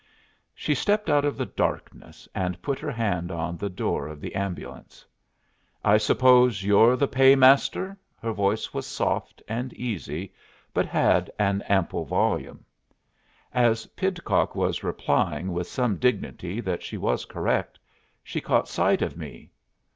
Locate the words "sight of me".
18.67-19.51